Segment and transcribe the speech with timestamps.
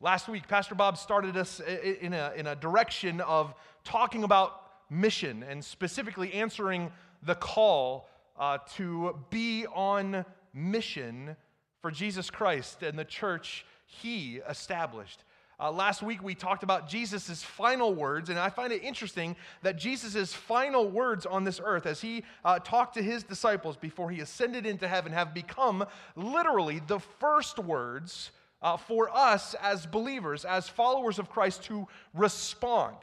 [0.00, 3.52] Last week, Pastor Bob started us in a, in a direction of
[3.82, 6.92] talking about mission and specifically answering
[7.24, 8.08] the call
[8.38, 10.24] uh, to be on
[10.54, 11.34] mission
[11.82, 15.24] for Jesus Christ and the church he established.
[15.58, 19.78] Uh, last week we talked about Jesus' final words, and I find it interesting that
[19.78, 24.20] Jesus' final words on this earth, as he uh, talked to his disciples before he
[24.20, 25.84] ascended into heaven, have become
[26.14, 28.30] literally the first words
[28.62, 32.96] uh, for us as believers, as followers of Christ, to respond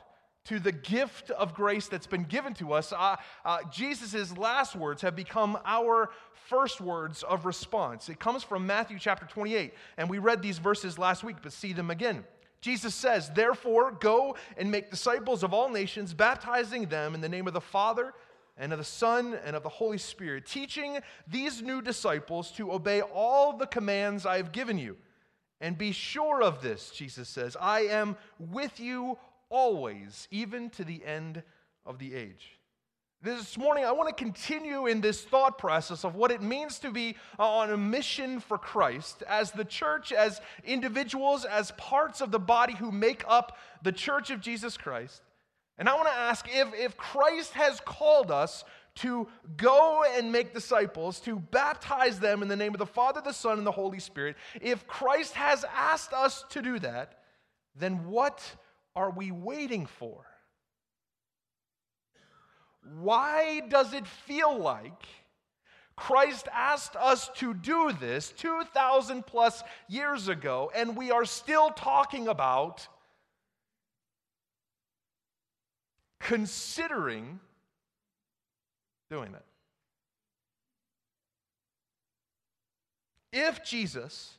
[0.46, 2.94] to the gift of grace that's been given to us.
[2.94, 6.12] Uh, uh, Jesus' last words have become our
[6.48, 8.10] first words of response.
[8.10, 11.74] It comes from Matthew chapter 28, and we read these verses last week, but see
[11.74, 12.24] them again.
[12.62, 17.48] Jesus says, Therefore, go and make disciples of all nations, baptizing them in the name
[17.48, 18.14] of the Father
[18.58, 23.02] and of the Son and of the Holy Spirit, teaching these new disciples to obey
[23.02, 24.98] all the commands I have given you.
[25.62, 29.18] And be sure of this, Jesus says, I am with you
[29.50, 31.44] always, even to the end
[31.86, 32.60] of the age.
[33.22, 36.92] This morning, I want to continue in this thought process of what it means to
[36.92, 42.30] be uh, on a mission for Christ as the church, as individuals, as parts of
[42.30, 45.22] the body who make up the church of Jesus Christ.
[45.78, 48.64] And I want to ask if, if Christ has called us
[48.96, 53.34] to go and make disciples, to baptize them in the name of the Father, the
[53.34, 57.20] Son, and the Holy Spirit, if Christ has asked us to do that,
[57.76, 58.42] then what
[58.96, 60.26] are we waiting for?
[63.00, 65.04] Why does it feel like
[65.96, 72.28] Christ asked us to do this 2,000 plus years ago, and we are still talking
[72.28, 72.88] about
[76.20, 77.40] considering
[79.10, 79.46] doing it?
[83.32, 84.38] If Jesus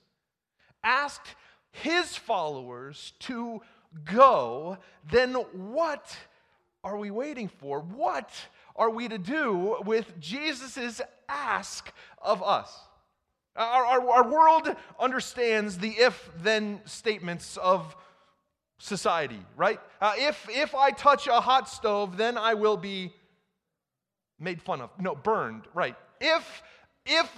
[0.83, 1.35] asked
[1.71, 3.61] his followers to
[4.05, 4.79] go,
[5.11, 6.17] then what
[6.83, 7.81] are we waiting for?
[7.81, 8.31] What
[8.75, 11.93] are we to do with Jesus' ask
[12.23, 12.73] of us?
[13.57, 17.97] Our, our, our world understands the if then statements of
[18.79, 19.81] society, right?
[20.01, 23.13] Uh, if, if I touch a hot stove, then I will be
[24.39, 24.91] made fun of.
[25.01, 25.97] No, burned, right?
[26.21, 26.63] If
[27.07, 27.31] if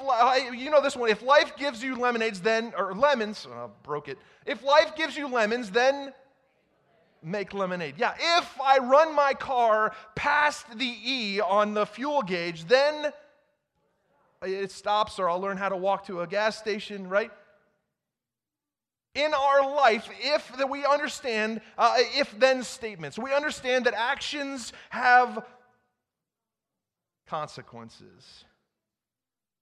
[0.55, 4.19] you know this one, if life gives you lemonades, then or lemons, oh, broke it.
[4.47, 6.15] If life gives you lemons, then
[7.23, 7.97] make lemonade.
[7.99, 13.13] Yeah, if I run my car past the E on the fuel gauge, then
[14.43, 17.31] it stops or I'll learn how to walk to a gas station, right?
[19.15, 24.73] In our life, if that we understand uh, if then statements, we understand that actions
[24.91, 25.45] have
[27.29, 28.45] consequences.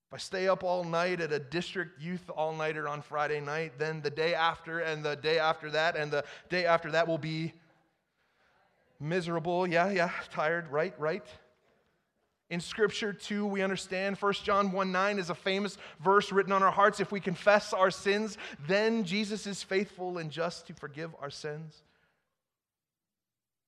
[0.09, 3.73] If I stay up all night at a district youth all nighter on Friday night,
[3.79, 7.19] then the day after, and the day after that, and the day after that will
[7.19, 7.53] be
[9.01, 9.67] miserable.
[9.67, 11.25] Yeah, yeah, tired, right, right.
[12.49, 16.63] In Scripture, too, we understand 1 John 1 9 is a famous verse written on
[16.63, 17.01] our hearts.
[17.01, 18.39] If we confess our sins,
[18.69, 21.83] then Jesus is faithful and just to forgive our sins.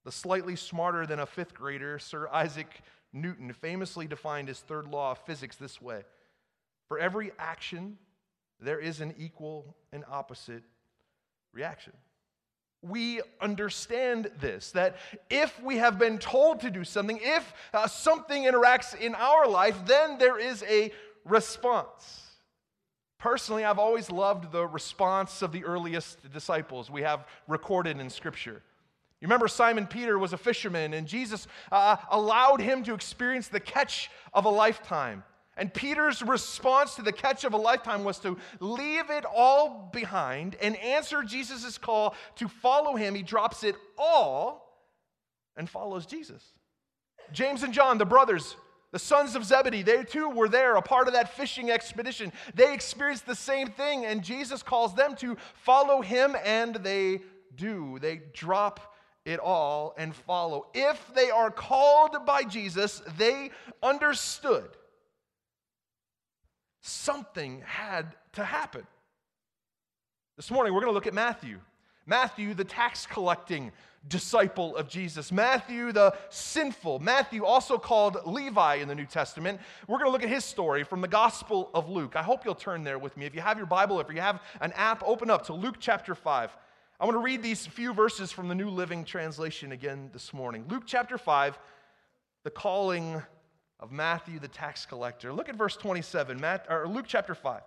[0.04, 2.68] The slightly smarter than a fifth grader, Sir Isaac
[3.12, 6.04] Newton, famously defined his third law of physics this way
[6.88, 7.98] for every action,
[8.60, 10.64] there is an equal and opposite
[11.52, 11.92] reaction.
[12.80, 14.96] We understand this that
[15.28, 19.76] if we have been told to do something, if uh, something interacts in our life,
[19.86, 20.92] then there is a
[21.24, 22.24] response.
[23.18, 28.62] Personally, I've always loved the response of the earliest disciples we have recorded in Scripture.
[29.20, 33.60] You remember Simon Peter was a fisherman, and Jesus uh, allowed him to experience the
[33.60, 35.24] catch of a lifetime.
[35.56, 40.56] And Peter's response to the catch of a lifetime was to leave it all behind
[40.62, 43.16] and answer Jesus' call to follow him.
[43.16, 44.86] He drops it all
[45.56, 46.52] and follows Jesus.
[47.32, 48.54] James and John, the brothers,
[48.92, 52.32] the sons of Zebedee, they too were there, a part of that fishing expedition.
[52.54, 57.22] They experienced the same thing, and Jesus calls them to follow him, and they
[57.56, 57.98] do.
[58.00, 58.94] They drop
[59.28, 60.66] it all and follow.
[60.72, 63.50] If they are called by Jesus, they
[63.82, 64.70] understood
[66.80, 68.86] something had to happen.
[70.36, 71.60] This morning, we're going to look at Matthew.
[72.06, 73.70] Matthew, the tax collecting
[74.06, 75.30] disciple of Jesus.
[75.30, 77.00] Matthew, the sinful.
[77.00, 79.60] Matthew, also called Levi in the New Testament.
[79.86, 82.16] We're going to look at his story from the Gospel of Luke.
[82.16, 83.26] I hope you'll turn there with me.
[83.26, 86.14] If you have your Bible, if you have an app, open up to Luke chapter
[86.14, 86.56] 5.
[87.00, 90.64] I want to read these few verses from the New Living Translation again this morning.
[90.68, 91.56] Luke chapter 5,
[92.42, 93.22] the calling
[93.78, 95.32] of Matthew the tax collector.
[95.32, 97.60] Look at verse 27, Matt, or Luke chapter 5,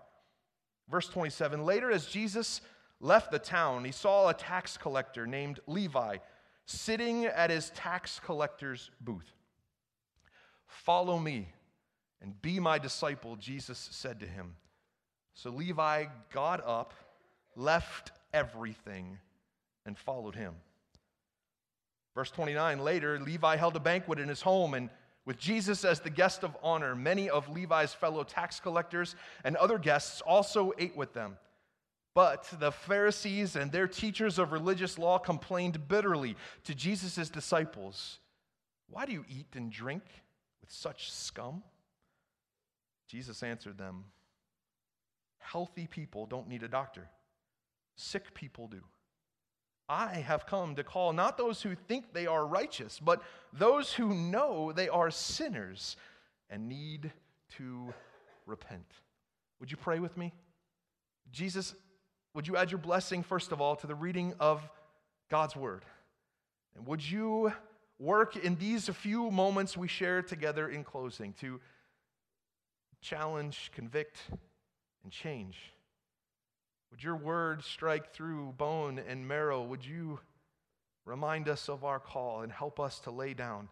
[0.90, 1.64] verse 27.
[1.64, 2.60] Later, as Jesus
[3.00, 6.18] left the town, he saw a tax collector named Levi
[6.66, 9.32] sitting at his tax collector's booth.
[10.68, 11.48] Follow me
[12.22, 14.58] and be my disciple, Jesus said to him.
[15.36, 16.94] So Levi got up,
[17.56, 19.18] left everything,
[19.86, 20.56] and followed him.
[22.16, 24.90] Verse 29 later, Levi held a banquet in his home, and
[25.26, 29.78] with Jesus as the guest of honor, many of Levi's fellow tax collectors and other
[29.78, 31.38] guests also ate with them.
[32.14, 36.36] But the Pharisees and their teachers of religious law complained bitterly
[36.66, 38.20] to Jesus' disciples
[38.90, 40.04] Why do you eat and drink
[40.60, 41.64] with such scum?
[43.08, 44.06] Jesus answered them
[45.38, 47.08] Healthy people don't need a doctor,
[48.02, 48.82] sick people do.
[49.88, 53.22] I have come to call not those who think they are righteous, but
[53.52, 55.98] those who know they are sinners
[56.50, 57.12] and need
[57.58, 57.94] to
[58.46, 58.86] repent.
[59.60, 60.34] Would you pray with me?
[61.32, 61.76] Jesus,
[62.34, 64.62] would you add your blessing, first of all, to the reading of
[65.30, 65.84] God's word?
[66.76, 67.52] And would you
[68.00, 71.60] work in these few moments we share together in closing to
[73.02, 74.18] challenge, convict,
[75.04, 75.58] and change?
[76.92, 79.64] Would your word strike through bone and marrow?
[79.64, 80.20] Would you
[81.06, 83.70] remind us of our call and help us to lay down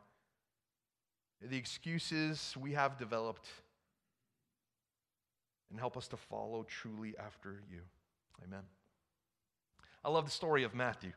[1.41, 3.47] the excuses we have developed
[5.69, 7.81] and help us to follow truly after you?
[8.45, 8.63] Amen.
[10.03, 11.11] I love the story of Matthew.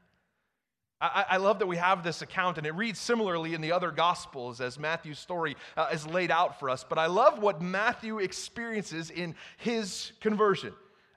[1.04, 4.60] I, love that we have this account, and it reads similarly in the other Gospels
[4.60, 6.84] as Matthew's story uh, is laid out for us.
[6.88, 10.72] But I love what Matthew experiences in his conversion.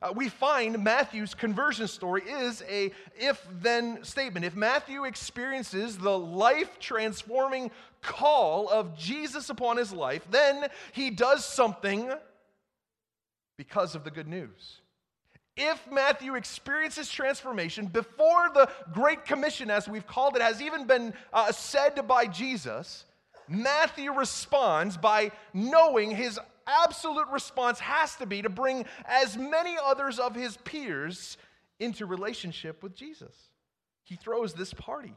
[0.05, 4.45] Uh, we find Matthew's conversion story is a if then statement.
[4.45, 7.71] If Matthew experiences the life transforming
[8.03, 12.11] call of Jesus upon his life, then he does something
[13.57, 14.81] because of the good news.
[15.57, 21.15] If Matthew experiences transformation before the Great Commission, as we've called it, has even been
[21.33, 23.05] uh, said by Jesus,
[23.47, 30.19] Matthew responds by knowing his absolute response has to be to bring as many others
[30.19, 31.37] of his peers
[31.79, 33.33] into relationship with Jesus.
[34.03, 35.13] He throws this party.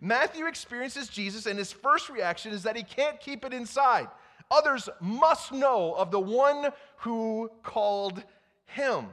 [0.00, 4.08] Matthew experiences Jesus, and his first reaction is that he can't keep it inside.
[4.50, 8.22] Others must know of the one who called
[8.66, 9.06] him.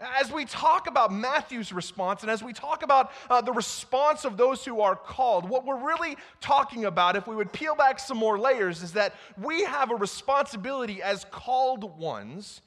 [0.00, 4.36] As we talk about Matthew's response and as we talk about uh, the response of
[4.36, 8.16] those who are called, what we're really talking about, if we would peel back some
[8.16, 12.62] more layers, is that we have a responsibility as called ones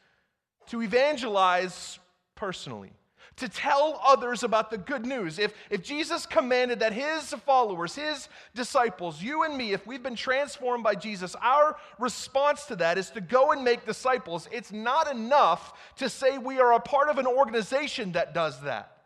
[0.67, 1.99] to evangelize
[2.35, 2.91] personally
[3.37, 5.39] to tell others about the good news.
[5.39, 10.15] If, if Jesus commanded that his followers, his disciples, you and me, if we've been
[10.15, 14.47] transformed by Jesus, our response to that is to go and make disciples.
[14.51, 18.97] It's not enough to say we are a part of an organization that does that.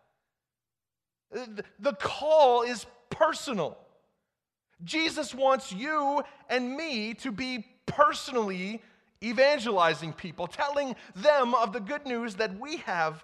[1.79, 3.77] The call is personal.
[4.83, 8.81] Jesus wants you and me to be personally
[9.23, 13.23] evangelizing people, telling them of the good news that we have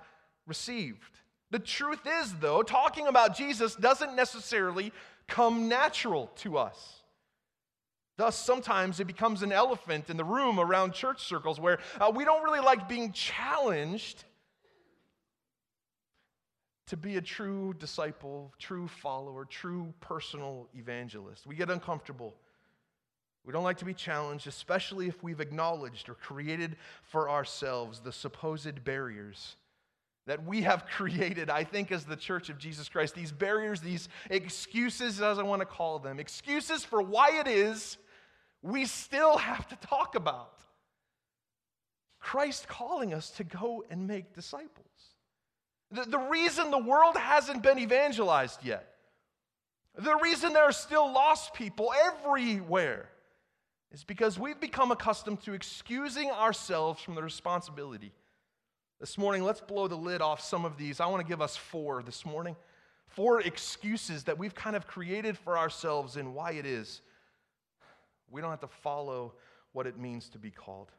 [0.51, 1.19] received.
[1.49, 4.91] The truth is, though, talking about Jesus doesn't necessarily
[5.29, 7.03] come natural to us.
[8.17, 12.25] Thus, sometimes it becomes an elephant in the room around church circles where uh, we
[12.25, 14.25] don't really like being challenged
[16.87, 21.47] to be a true disciple, true follower, true personal evangelist.
[21.47, 22.35] We get uncomfortable.
[23.45, 28.11] We don't like to be challenged, especially if we've acknowledged or created for ourselves the
[28.11, 29.55] supposed barriers
[30.27, 33.15] that we have created, I think, as the church of Jesus Christ.
[33.15, 37.97] These barriers, these excuses, as I want to call them, excuses for why it is
[38.61, 40.59] we still have to talk about.
[42.19, 44.87] Christ calling us to go and make disciples.
[45.89, 48.87] The, the reason the world hasn't been evangelized yet,
[49.97, 53.09] the reason there are still lost people everywhere,
[53.91, 58.13] is because we've become accustomed to excusing ourselves from the responsibility
[59.01, 60.99] this morning, let's blow the lid off some of these.
[60.99, 62.55] I want to give us four this morning.
[63.07, 67.01] Four excuses that we've kind of created for ourselves and why it is
[68.29, 69.33] we don't have to follow
[69.73, 70.91] what it means to be called.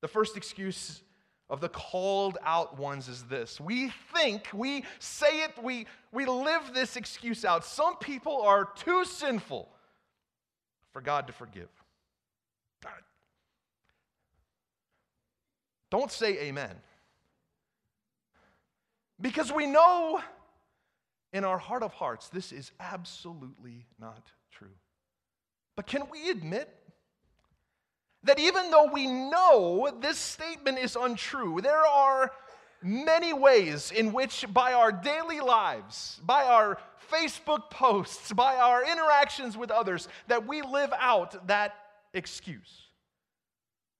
[0.00, 1.02] The first excuse
[1.50, 6.72] of the called out ones is this we think, we say it, we, we live
[6.72, 7.64] this excuse out.
[7.64, 9.68] Some people are too sinful
[10.94, 11.68] for God to forgive.
[15.90, 16.74] Don't say amen.
[19.24, 20.20] Because we know
[21.32, 24.76] in our heart of hearts this is absolutely not true.
[25.76, 26.68] But can we admit
[28.24, 32.32] that even though we know this statement is untrue, there are
[32.82, 36.76] many ways in which, by our daily lives, by our
[37.10, 41.74] Facebook posts, by our interactions with others, that we live out that
[42.12, 42.83] excuse.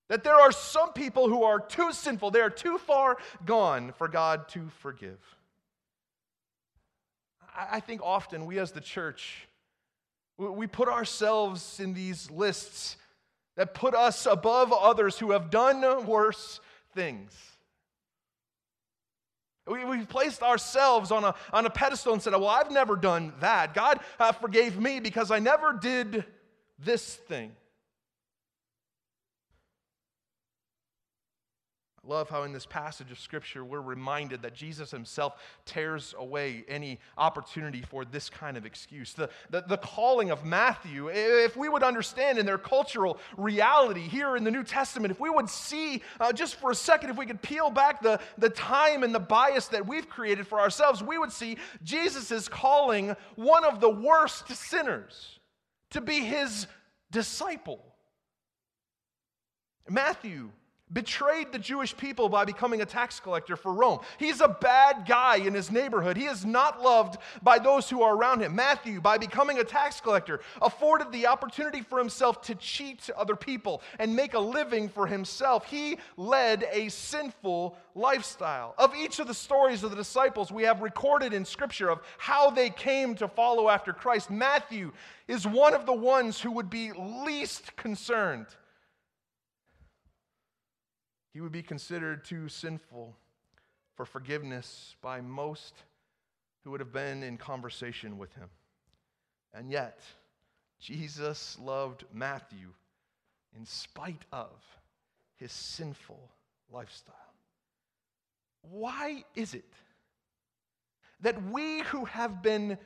[0.09, 4.09] That there are some people who are too sinful, they are too far gone for
[4.09, 5.19] God to forgive.
[7.57, 9.47] I think often we as the church,
[10.37, 12.97] we put ourselves in these lists
[13.57, 16.61] that put us above others who have done worse
[16.93, 17.33] things.
[19.67, 23.33] We, have placed ourselves on a, on a pedestal and said, Well, I've never done
[23.41, 23.73] that.
[23.73, 26.25] God uh, forgave me because I never did
[26.79, 27.53] this thing.
[32.07, 35.35] Love how in this passage of Scripture we're reminded that Jesus himself
[35.65, 39.15] tears away any opportunity for this kind of excuse.
[39.15, 44.37] The, the, the, calling of Matthew, if we would understand in their cultural reality here
[44.37, 47.27] in the New Testament, if we would see uh, just for a second, if we
[47.27, 51.19] could peel back the, the time and the bias that we've created for ourselves, we
[51.19, 55.39] would see Jesus is calling one of the worst sinners
[55.91, 56.67] to be his
[57.11, 57.81] disciple.
[59.89, 60.51] Matthew
[60.95, 63.99] betrayed the Jewish people by becoming a tax collector for Rome.
[64.19, 66.17] He's a bad guy in his neighborhood.
[66.17, 68.55] He is not loved by those who are around him.
[68.55, 73.83] Matthew, by becoming a tax collector, afforded the opportunity for himself to cheat other people
[73.99, 75.67] and make a living for himself.
[75.67, 78.75] He led a sinful lifestyle.
[78.79, 82.51] Of each of the stories of the disciples we have recorded in Scripture of how
[82.51, 84.93] they came to follow after Christ, Matthew
[85.27, 88.47] is one of the ones who would be least concerned
[91.35, 93.17] he would be considered too sinful
[93.97, 95.75] for forgiveness by most
[96.63, 98.49] who would have been in conversation with him.
[99.53, 100.01] And yet,
[100.81, 102.69] Jesus loved Matthew
[103.57, 104.51] in spite of
[105.37, 106.31] his sinful
[106.73, 107.15] lifestyle.
[108.63, 109.73] Why is it
[111.21, 112.79] that we who have been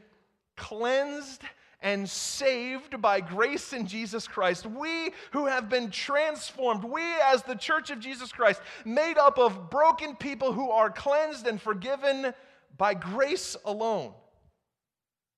[0.56, 1.42] cleansed
[1.80, 4.66] and saved by grace in Jesus Christ.
[4.66, 9.70] We who have been transformed, we as the church of Jesus Christ, made up of
[9.70, 12.35] broken people who are cleansed and forgiven
[12.76, 14.12] by grace alone.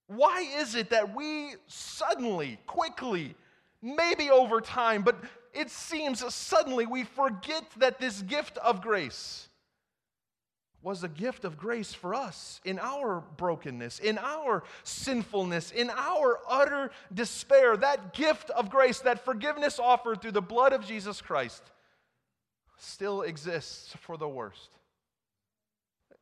[0.07, 3.35] Why is it that we suddenly, quickly,
[3.83, 5.17] maybe over time, but
[5.53, 9.50] it seems suddenly we forget that this gift of grace
[10.83, 16.39] was a gift of grace for us in our brokenness, in our sinfulness, in our
[16.49, 17.77] utter despair.
[17.77, 21.63] That gift of grace, that forgiveness offered through the blood of Jesus Christ,
[22.79, 24.71] still exists for the worst.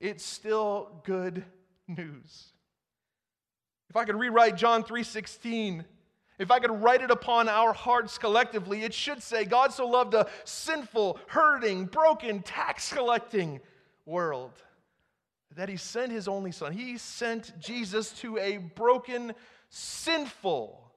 [0.00, 1.44] It's still good
[1.86, 2.48] news.
[3.90, 5.84] If I could rewrite John 3:16,
[6.38, 10.14] if I could write it upon our hearts collectively, it should say, God so loved
[10.14, 13.60] a sinful, hurting, broken, tax collecting,
[14.08, 14.52] world
[15.56, 16.72] that he sent his only son.
[16.72, 19.34] He sent Jesus to a broken,
[19.70, 20.90] sinful,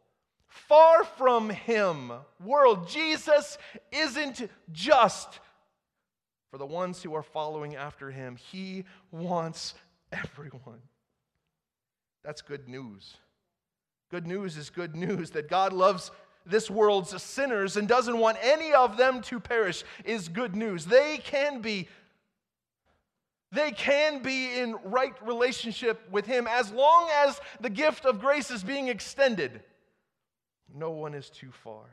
[0.47, 2.11] far from him
[2.43, 2.87] world.
[2.87, 3.57] Jesus
[3.91, 5.39] isn't just
[6.51, 9.73] for the ones who are following after him, he wants
[10.11, 10.81] everyone.
[12.23, 13.15] That's good news.
[14.11, 16.11] Good news is good news that God loves
[16.45, 20.85] this world's sinners and doesn't want any of them to perish is good news.
[20.85, 21.87] They can be
[23.51, 28.49] they can be in right relationship with Him as long as the gift of grace
[28.49, 29.61] is being extended.
[30.73, 31.83] No one is too far.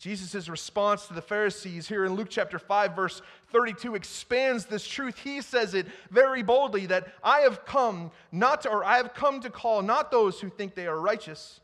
[0.00, 3.20] Jesus' response to the Pharisees here in Luke chapter 5, verse
[3.50, 5.18] 32, expands this truth.
[5.18, 9.40] He says it very boldly that I have come not to, or I have come
[9.40, 11.60] to call not those who think they are righteous,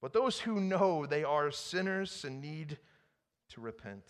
[0.00, 2.78] but those who know they are sinners and need
[3.50, 4.04] to repent.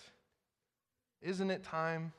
[1.23, 2.13] Isn't it time?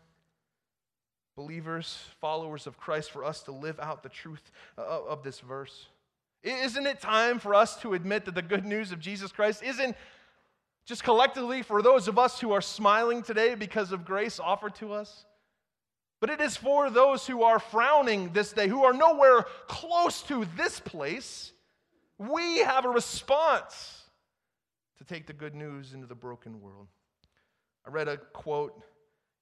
[1.37, 5.85] Believers, followers of Christ, for us to live out the truth uh, of this verse?
[6.43, 9.95] Isn't it time for us to admit that the good news of Jesus Christ isn't
[10.85, 14.91] just collectively for those of us who are smiling today because of grace offered to
[14.93, 15.25] us?
[16.19, 20.47] But it is for those who are frowning this day, who are nowhere close to
[20.57, 21.51] this place.
[22.17, 24.05] We have a response
[24.97, 26.87] to take the good news into the broken world.
[27.85, 28.81] I read a quote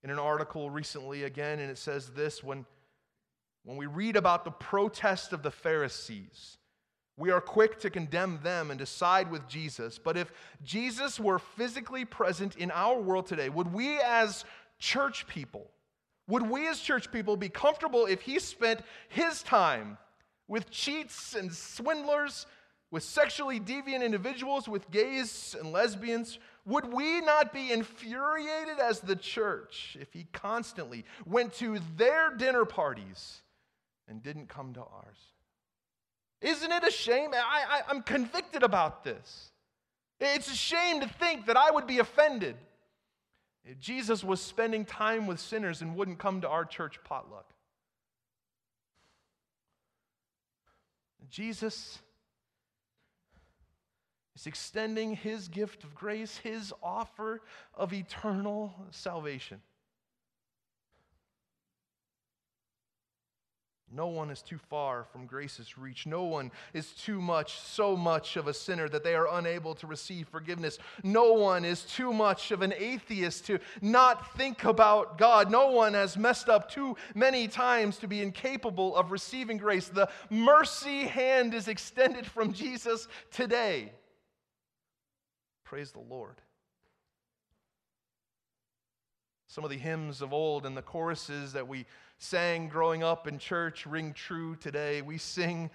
[0.06, 2.64] in an article recently again, and it says this when,
[3.64, 6.60] when we read about the protest of the Pharisees,
[7.18, 9.98] we are quick to condemn them and decide with Jesus.
[9.98, 10.32] But if
[10.64, 14.46] Jesus were physically present in our world today, would we as
[14.78, 15.72] church people,
[16.28, 19.98] would we as church people be comfortable if he spent his time
[20.48, 22.46] with cheats and swindlers,
[22.92, 29.16] with sexually deviant individuals, with gays and lesbians, Would we not be infuriated as the
[29.16, 33.42] church if he constantly went to their dinner parties
[34.08, 35.20] and didn't come to ours?
[36.42, 37.32] Isn't it a shame?
[37.34, 39.52] I, I, am convicted about this.
[40.20, 42.56] It's a shame to think that I would be offended
[43.64, 47.52] if Jesus was spending time with sinners and wouldn't come to our church potluck.
[51.30, 52.00] Jesus
[54.36, 57.42] is extending his gift of grace, his offer
[57.74, 59.62] of eternal salvation.
[63.92, 66.06] No one is too far from grace's reach.
[66.06, 69.88] No one is too much, so much of a sinner that they are unable to
[69.88, 70.80] receive forgiveness.
[71.02, 75.50] No one is too much of an atheist to not think about God.
[75.50, 79.88] No one has messed up too many times to be incapable of receiving grace.
[79.88, 83.94] The mercy hand is extended from Jesus today.
[85.66, 86.36] Praise the Lord.
[89.48, 91.86] Some of the hymns of old and the choruses that we
[92.20, 95.02] sang growing up in church ring true today.
[95.02, 95.72] We sing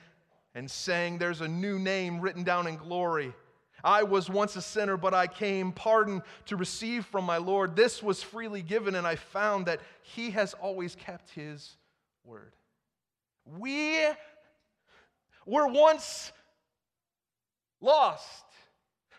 [0.55, 3.35] and sang, There's a new name written down in glory.
[3.83, 7.75] I was once a sinner, but I came pardon to receive from my Lord.
[7.75, 11.77] This was freely given, and I found that He has always kept His
[12.25, 12.53] word.
[13.45, 14.07] We
[15.47, 16.33] were once
[17.81, 18.45] lost,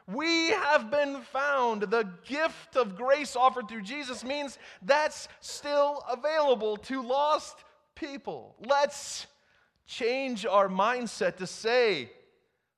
[0.07, 1.83] we have been found.
[1.83, 7.57] The gift of grace offered through Jesus means that's still available to lost
[7.95, 8.55] people.
[8.65, 9.27] Let's
[9.85, 12.11] change our mindset to say,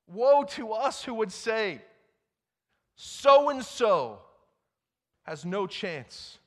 [0.07, 1.81] Woe to us who would say,
[2.95, 4.19] so and so
[5.23, 6.37] has no chance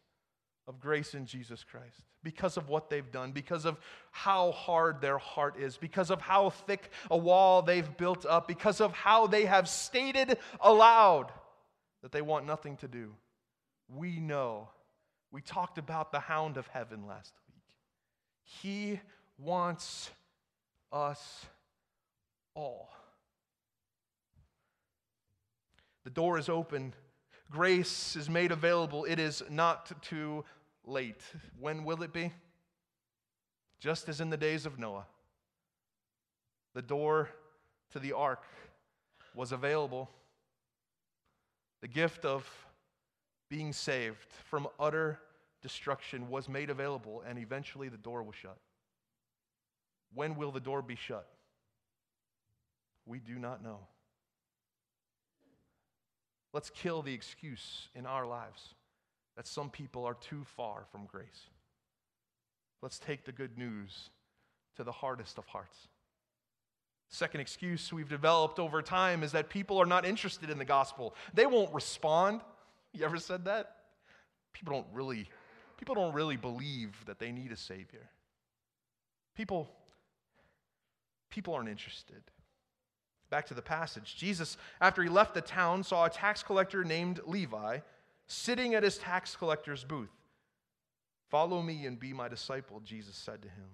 [0.69, 3.79] of grace in Jesus Christ because of what they've done, because of
[4.11, 8.81] how hard their heart is, because of how thick a wall they've built up, because
[8.81, 11.31] of how they have stated aloud
[12.03, 13.15] that they want nothing to do.
[13.89, 14.71] We know.
[15.31, 17.63] We talked about the hound of heaven last week.
[18.43, 18.99] He
[19.39, 20.11] wants
[20.91, 21.47] us
[22.57, 22.91] all.
[26.03, 26.93] The door is open.
[27.53, 29.05] Grace is made available.
[29.05, 30.45] It is not too
[30.87, 31.21] late.
[31.59, 32.33] When will it be?
[33.81, 35.07] Just as in the days of Noah.
[36.75, 37.29] The door
[37.93, 38.43] to the ark
[39.35, 40.09] was available.
[41.83, 42.49] The gift of
[43.49, 45.19] being saved from utter
[45.63, 48.57] destruction was made available, and eventually the door was shut.
[50.15, 51.27] When will the door be shut?
[53.05, 53.81] We do not know.
[56.53, 58.75] Let's kill the excuse in our lives
[59.37, 61.51] that some people are too far from grace.
[62.83, 64.11] Let's take the good news
[64.77, 65.89] to the hardest of hearts.
[67.09, 71.15] Second excuse we've developed over time is that people are not interested in the gospel.
[71.35, 72.41] They won't respond.
[72.93, 73.77] You ever said that?
[74.53, 75.29] People don't really
[75.77, 78.11] people don't really believe that they need a savior.
[79.37, 79.69] People
[81.31, 82.23] people aren't interested.
[83.31, 84.17] Back to the passage.
[84.17, 87.79] Jesus after he left the town saw a tax collector named Levi
[88.27, 90.11] sitting at his tax collector's booth.
[91.31, 93.69] Follow me and be my disciple, Jesus said to him.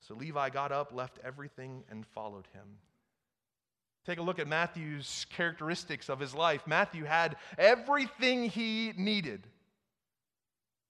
[0.00, 2.78] So Levi got up, left everything, and followed him.
[4.04, 6.66] Take a look at Matthew's characteristics of his life.
[6.66, 9.46] Matthew had everything he needed.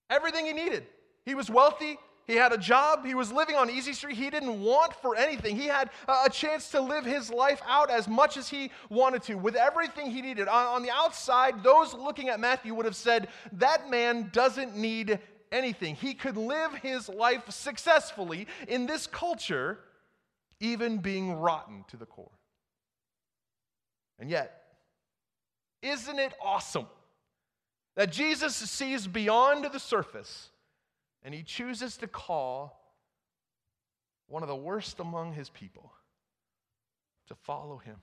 [0.09, 0.85] Everything he needed.
[1.25, 3.05] He was wealthy, he had a job.
[3.05, 4.17] He was living on Easy Street.
[4.17, 5.55] He didn't want for anything.
[5.55, 9.35] He had a chance to live his life out as much as he wanted to,
[9.35, 10.49] with everything he needed.
[10.49, 15.19] On the outside, those looking at Matthew would have said, That man doesn't need
[15.53, 15.95] anything.
[15.95, 19.79] He could live his life successfully in this culture,
[20.59, 22.31] even being rotten to the core.
[24.19, 24.63] And yet,
[25.81, 26.87] isn't it awesome
[27.95, 30.49] that Jesus sees beyond the surface?
[31.23, 32.79] And he chooses to call
[34.27, 35.91] one of the worst among his people
[37.27, 37.97] to follow him.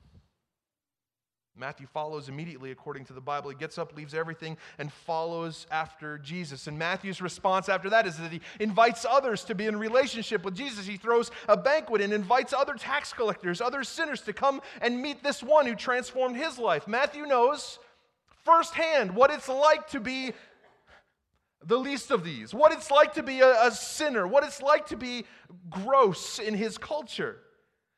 [1.57, 3.50] Matthew follows immediately according to the Bible.
[3.50, 6.66] He gets up, leaves everything, and follows after Jesus.
[6.66, 10.57] And Matthew's response after that is that he invites others to be in relationship with
[10.57, 10.85] Jesus.
[10.85, 15.22] He throws a banquet and invites other tax collectors, other sinners to come and meet
[15.22, 16.88] this one who transformed his life.
[16.88, 17.79] Matthew knows
[18.44, 20.33] firsthand what it's like to be
[21.66, 24.87] the least of these, what it's like to be a, a, sinner, what it's like
[24.87, 25.24] to be
[25.70, 27.38] gross in his culture.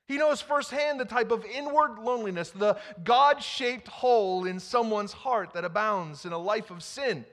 [0.06, 5.52] He knows firsthand the type of inward loneliness, the God shaped hole in someone's heart
[5.54, 7.24] that abounds in a life of sin.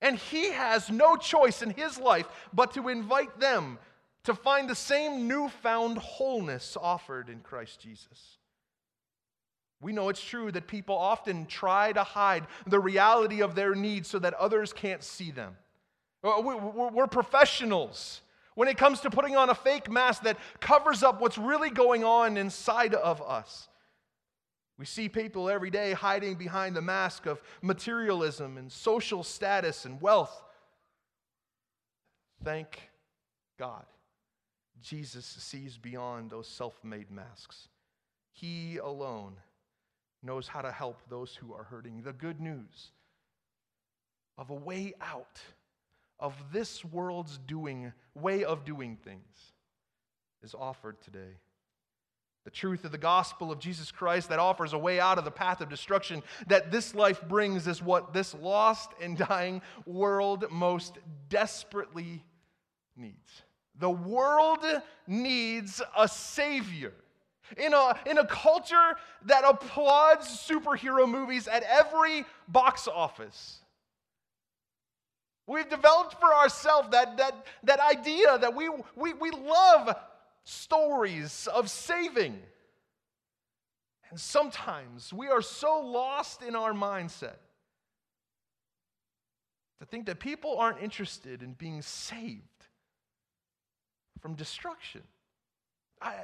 [0.00, 3.78] And he has no choice in his life but to invite them
[4.24, 8.37] to find the same newfound wholeness offered in Christ Jesus.
[9.80, 14.08] We know it's true that people often try to hide the reality of their needs
[14.08, 15.56] so that others can't see them.
[16.24, 18.22] Uh, we're professionals
[18.56, 22.02] when it comes to putting on a fake mask that covers up what's really going
[22.02, 23.68] on inside of us.
[24.78, 30.00] We see people every day hiding behind the mask of materialism and social status and
[30.00, 30.42] wealth.
[32.42, 32.90] Thank
[33.58, 33.84] God.
[34.80, 37.68] Jesus sees beyond those self made masks.
[38.32, 39.34] He alone
[40.28, 42.02] knows how to help those who are hurting.
[42.02, 42.92] The good news
[44.36, 45.40] of a way out
[46.20, 49.54] of this world's doing, way of doing things
[50.42, 51.38] is offered today.
[52.44, 55.30] The truth of the gospel of Jesus Christ that offers a way out of the
[55.30, 60.98] path of destruction that this life brings is what this lost and dying world most
[61.30, 62.22] desperately
[62.96, 63.42] needs.
[63.78, 64.64] The world
[65.06, 66.92] needs a savior.
[67.56, 73.60] In a, in a culture that applauds superhero movies at every box office,
[75.46, 79.96] we've developed for ourselves that, that, that idea that we, we, we love
[80.44, 82.38] stories of saving.
[84.10, 87.36] And sometimes we are so lost in our mindset
[89.80, 92.42] to think that people aren't interested in being saved
[94.20, 95.02] from destruction.
[96.00, 96.14] I,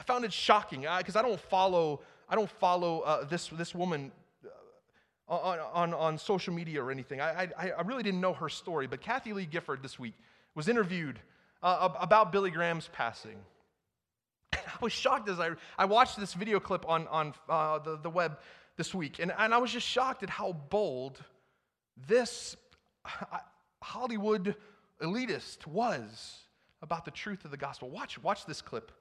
[0.00, 3.74] I found it shocking because I, I, don't follow, I don't follow uh, this, this
[3.74, 4.10] woman
[5.28, 7.20] uh, on, on, on social media or anything.
[7.20, 10.14] I, I, I really didn't know her story, but Kathie Lee Gifford this week
[10.54, 11.20] was interviewed
[11.62, 13.36] uh, about Billy Graham's passing.
[14.54, 18.10] I was shocked as I, I watched this video clip on, on uh, the, the
[18.10, 18.38] web
[18.78, 21.22] this week, and, and I was just shocked at how bold
[22.08, 22.56] this
[23.04, 23.36] uh,
[23.82, 24.54] Hollywood
[25.02, 26.38] elitist was
[26.80, 27.90] about the truth of the gospel.
[27.90, 28.92] Watch, watch this clip.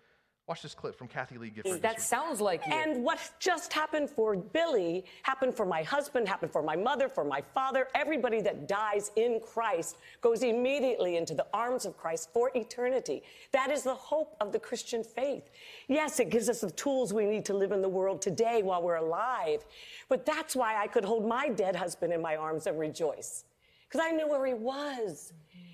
[0.50, 1.80] Watch this clip from Kathie Lee Gifford.
[1.84, 2.74] That sounds like you.
[2.74, 7.24] And what just happened for Billy happened for my husband, happened for my mother, for
[7.24, 7.88] my father.
[7.94, 13.22] Everybody that dies in Christ goes immediately into the arms of Christ for eternity.
[13.52, 15.52] That is the hope of the Christian faith.
[15.88, 18.82] Yes, it gives us the tools we need to live in the world today while
[18.82, 19.64] we're alive.
[20.08, 23.44] But that's why I could hold my dead husband in my arms and rejoice.
[23.88, 25.32] Because I knew where he was.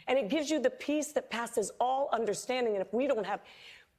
[0.07, 2.73] And it gives you the peace that passes all understanding.
[2.73, 3.39] And if we don't have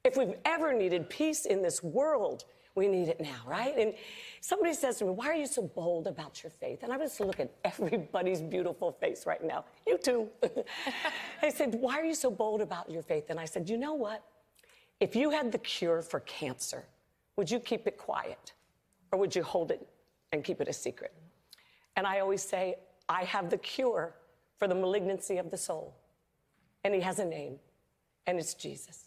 [0.03, 3.75] if we've ever needed peace in this world, we need it now, right?
[3.77, 3.93] And
[4.39, 6.83] somebody says to me, Why are you so bold about your faith?
[6.83, 9.65] And I just look at everybody's beautiful face right now.
[9.85, 10.29] You too.
[11.41, 13.25] I said, Why are you so bold about your faith?
[13.29, 14.23] And I said, You know what?
[14.99, 16.85] If you had the cure for cancer,
[17.35, 18.53] would you keep it quiet?
[19.11, 19.87] Or would you hold it
[20.31, 21.13] and keep it a secret?
[21.95, 22.75] And I always say,
[23.09, 24.15] I have the cure
[24.57, 25.95] for the malignancy of the soul.
[26.83, 27.59] And he has a name,
[28.27, 29.06] and it's Jesus.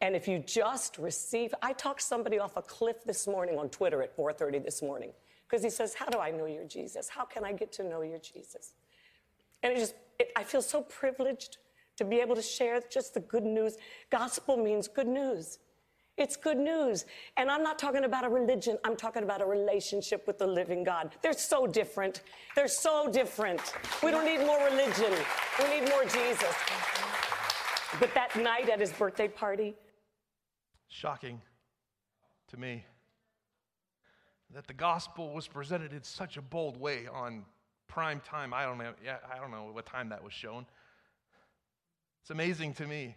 [0.00, 4.02] And if you just receive, I talked somebody off a cliff this morning on Twitter
[4.02, 5.12] at 4:30 this morning
[5.48, 7.08] because he says, "How do I know you're Jesus?
[7.08, 8.74] How can I get to know you're Jesus?"
[9.62, 11.58] And it just, it, I feel so privileged
[11.96, 13.78] to be able to share just the good news.
[14.10, 15.58] Gospel means good news.
[16.18, 17.04] It's good news.
[17.36, 20.82] And I'm not talking about a religion, I'm talking about a relationship with the living
[20.82, 21.14] God.
[21.22, 22.22] They're so different.
[22.54, 23.60] They're so different.
[24.02, 25.12] We don't need more religion,
[25.58, 26.54] we need more Jesus.
[27.98, 29.74] But that night at his birthday party,
[30.96, 31.42] shocking
[32.48, 32.82] to me
[34.54, 37.44] that the gospel was presented in such a bold way on
[37.86, 38.54] prime time.
[38.54, 40.64] I don't know, yeah, I don't know what time that was shown.
[42.22, 43.14] It's amazing to me.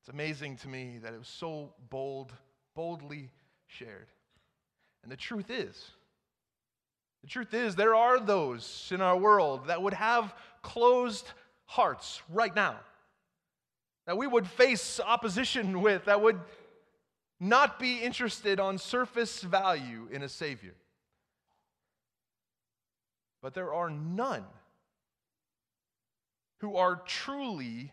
[0.00, 2.32] It's amazing to me that it was so bold,
[2.74, 3.30] boldly
[3.66, 4.08] shared.
[5.02, 5.90] And the truth is,
[7.20, 11.30] the truth is, there are those in our world that would have closed
[11.66, 12.78] hearts right now
[14.06, 16.40] that we would face opposition with, that would
[17.38, 20.74] not be interested on surface value in a Savior.
[23.40, 24.44] But there are none
[26.58, 27.92] who are truly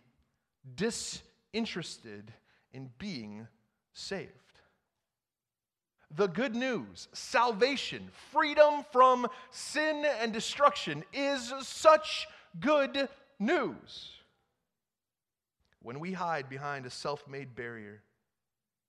[0.76, 2.32] disinterested
[2.72, 3.48] in being
[3.94, 4.30] saved.
[6.16, 12.28] The good news, salvation, freedom from sin and destruction is such
[12.60, 14.19] good news
[15.82, 18.04] when we hide behind a self made barrier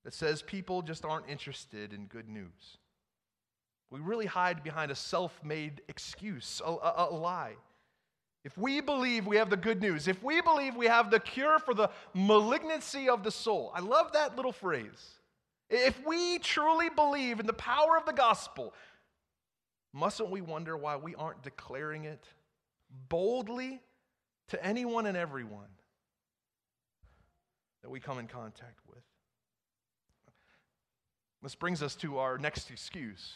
[0.05, 2.79] that says people just aren't interested in good news.
[3.90, 7.55] We really hide behind a self made excuse, a, a, a, lie.
[8.44, 11.59] If we believe we have the good news, if we believe we have the cure
[11.59, 15.20] for the malignancy of the soul, I love that little phrase.
[15.68, 18.72] If we truly believe in the power of the gospel,
[19.92, 22.24] mustn't we wonder why we aren't declaring it
[23.09, 23.81] boldly
[24.48, 25.68] to anyone and everyone?
[27.83, 29.03] That we come in contact with.
[31.43, 33.33] This brings us to our next excuse.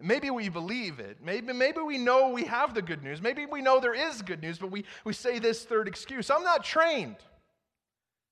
[0.00, 1.18] Maybe we believe it.
[1.22, 3.20] Maybe, maybe we know we have the good news.
[3.20, 6.44] Maybe we know there is good news, but we, we say this third excuse I'm
[6.44, 7.16] not trained.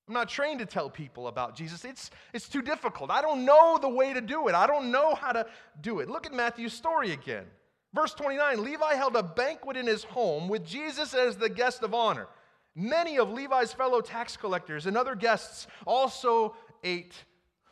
[0.09, 1.85] I'm not trained to tell people about Jesus.
[1.85, 3.11] It's, it's too difficult.
[3.11, 4.55] I don't know the way to do it.
[4.55, 5.47] I don't know how to
[5.81, 6.09] do it.
[6.09, 7.45] Look at Matthew's story again.
[7.93, 11.95] Verse 29 Levi held a banquet in his home with Jesus as the guest of
[11.95, 12.29] honor.
[12.79, 17.15] Many of Levi's fellow tax collectors and other guests also ate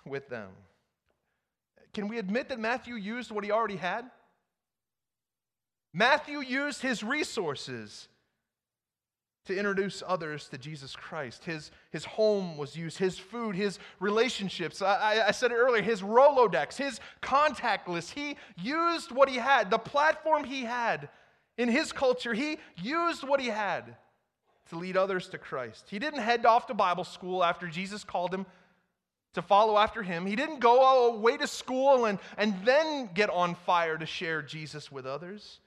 [0.06, 0.48] with them.
[1.92, 4.10] Can we admit that Matthew used what he already had?
[5.92, 8.08] Matthew used his resources
[9.44, 11.44] to introduce others to Jesus Christ.
[11.44, 14.80] His, his home was used, his food, his relationships.
[14.80, 18.12] I, I said it earlier, his Rolodex, his contact list.
[18.12, 21.10] He used what he had, the platform he had
[21.58, 22.32] in his culture.
[22.32, 23.96] He used what he had
[24.70, 25.86] to lead others to Christ.
[25.90, 28.46] He didn't head off to Bible school after Jesus called him
[29.34, 30.26] to follow after him.
[30.26, 34.90] He didn't go away to school and, and then get on fire to share Jesus
[34.90, 35.60] with others.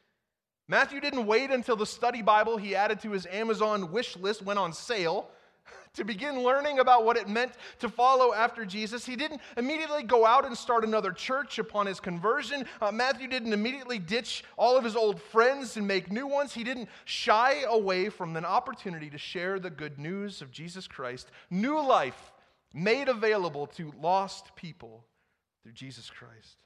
[0.67, 4.59] Matthew didn't wait until the study Bible he added to his Amazon wish list went
[4.59, 5.29] on sale
[5.93, 9.05] to begin learning about what it meant to follow after Jesus.
[9.05, 12.65] He didn't immediately go out and start another church upon his conversion.
[12.81, 16.53] Uh, Matthew didn't immediately ditch all of his old friends and make new ones.
[16.53, 21.29] He didn't shy away from an opportunity to share the good news of Jesus Christ,
[21.49, 22.31] new life
[22.73, 25.05] made available to lost people
[25.63, 26.63] through Jesus Christ.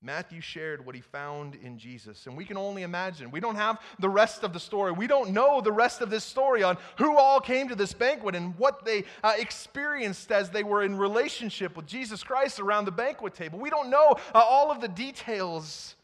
[0.00, 3.32] Matthew shared what he found in Jesus, and we can only imagine.
[3.32, 4.92] We don't have the rest of the story.
[4.92, 8.36] We don't know the rest of this story on who all came to this banquet
[8.36, 12.92] and what they uh, experienced as they were in relationship with Jesus Christ around the
[12.92, 13.58] banquet table.
[13.58, 15.96] We don't know uh, all of the details,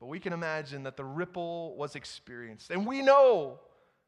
[0.00, 2.72] but we can imagine that the ripple was experienced.
[2.72, 3.60] And we know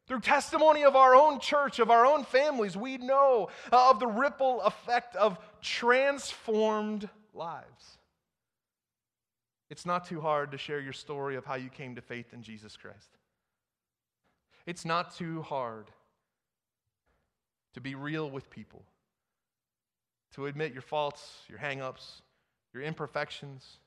[0.09, 4.09] through testimony of our own church, of our own families, we know uh, of the
[4.09, 7.99] ripple effect of transformed lives.
[9.75, 12.45] It's not too hard to share your story of how you came to faith in
[12.45, 13.19] Jesus Christ.
[14.67, 15.91] It's not too hard
[17.73, 18.85] to be real with people,
[20.37, 22.21] to admit your faults, your hangups,
[22.73, 23.79] your imperfections,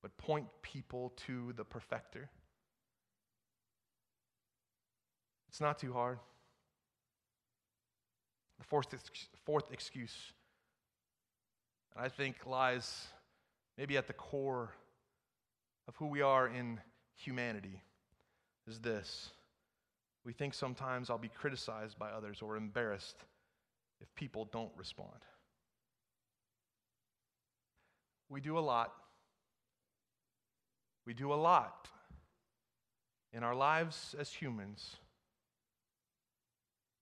[0.00, 2.30] but point people to the perfecter.
[5.50, 6.20] It's not too hard.
[8.60, 8.94] The fourth,
[9.44, 10.32] fourth excuse,
[11.94, 13.08] I think, lies
[13.76, 14.70] maybe at the core
[15.88, 16.80] of who we are in
[17.14, 17.82] humanity
[18.66, 19.30] is this.
[20.24, 23.16] We think sometimes I'll be criticized by others or embarrassed
[24.00, 25.26] if people don't respond.
[28.28, 28.92] We do a lot.
[31.06, 31.88] We do a lot
[33.32, 34.96] in our lives as humans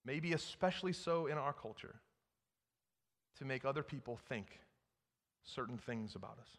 [0.05, 1.95] maybe especially so in our culture,
[3.37, 4.59] to make other people think
[5.43, 6.49] certain things about us.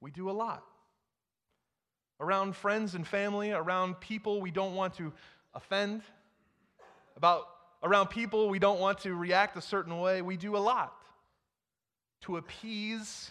[0.00, 0.64] We do a lot.
[2.20, 5.12] Around friends and family, around people we don't want to
[5.54, 6.02] offend,
[7.16, 7.44] about
[7.82, 10.94] around people we don't want to react a certain way, we do a lot
[12.22, 13.30] to appease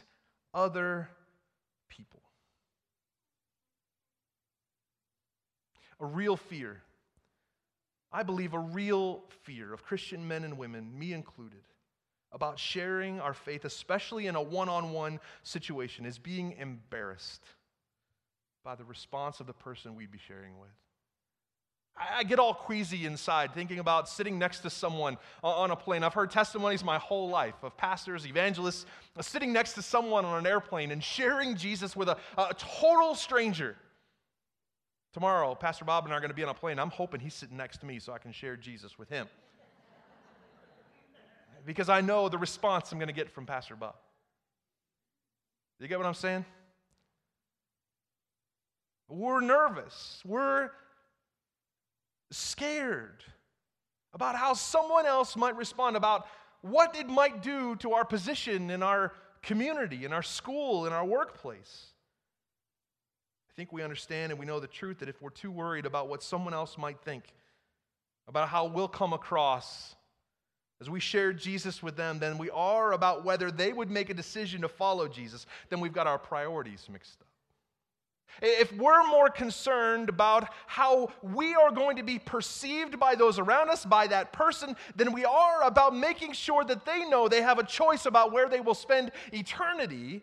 [0.53, 1.09] other
[1.89, 2.21] people.
[5.99, 6.81] a real fear.
[8.11, 11.61] I believe a real fear of Christian men and women, me included,
[12.31, 17.43] about sharing our faith, especially in a one on one situation, is being embarrassed
[18.63, 20.69] by the response of the person we'd be sharing with.
[21.99, 26.03] I get all queasy inside thinking about sitting next to someone on a plane.
[26.03, 28.85] I've heard testimonies my whole life of pastors, evangelists,
[29.17, 33.15] uh, sitting next to someone on an airplane and sharing Jesus with a, a total
[33.15, 33.75] stranger.
[35.13, 36.77] Tomorrow, Pastor Bob and I are going to be on a plane.
[36.77, 39.27] I'm hoping he's sitting next to me so I can share Jesus with him.
[41.67, 43.93] Because I know the response I'm going to get from Pastor Bob.
[45.79, 46.43] You get what I'm saying?
[49.07, 50.21] We're nervous.
[50.25, 50.71] We're
[52.31, 53.23] scared
[54.13, 56.25] about how someone else might respond, about
[56.61, 61.05] what it might do to our position in our community, in our school, in our
[61.05, 61.91] workplace
[63.49, 66.09] I think we understand and we know the truth that if we're too worried about
[66.09, 67.23] what someone else might think,
[68.27, 69.95] about how we'll come across
[70.79, 74.13] as we share Jesus with them, than we are about whether they would make a
[74.13, 77.27] decision to follow Jesus, then we've got our priorities mixed up.
[78.39, 83.69] If we're more concerned about how we are going to be perceived by those around
[83.69, 87.57] us, by that person, than we are about making sure that they know they have
[87.57, 90.21] a choice about where they will spend eternity,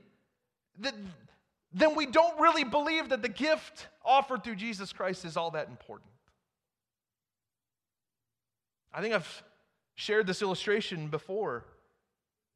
[0.79, 5.69] then we don't really believe that the gift offered through Jesus Christ is all that
[5.69, 6.09] important.
[8.93, 9.43] I think I've
[9.95, 11.65] shared this illustration before.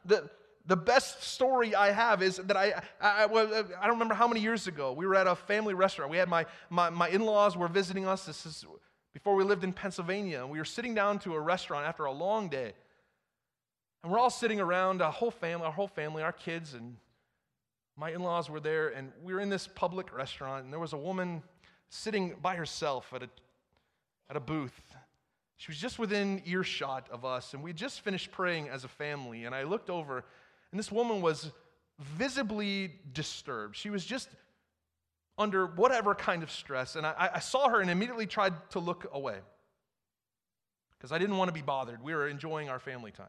[0.04, 0.28] the,
[0.66, 4.40] the best story I have is that I, I, I, I, don't remember how many
[4.40, 6.10] years ago, we were at a family restaurant.
[6.10, 8.26] We had my, my, my in laws were visiting us.
[8.26, 8.64] This is
[9.14, 10.40] before we lived in Pennsylvania.
[10.40, 12.72] And we were sitting down to a restaurant after a long day.
[14.02, 16.96] And we're all sitting around, a whole family, our whole family, our kids, and
[17.96, 18.88] my in laws were there.
[18.90, 21.42] And we were in this public restaurant, and there was a woman
[21.88, 23.30] sitting by herself at a,
[24.30, 24.80] at a booth.
[25.58, 29.44] She was just within earshot of us, and we just finished praying as a family.
[29.44, 30.24] And I looked over,
[30.70, 31.50] and this woman was
[31.98, 33.74] visibly disturbed.
[33.74, 34.28] She was just
[35.36, 36.94] under whatever kind of stress.
[36.94, 39.38] And I, I saw her and immediately tried to look away
[40.96, 42.02] because I didn't want to be bothered.
[42.02, 43.26] We were enjoying our family time.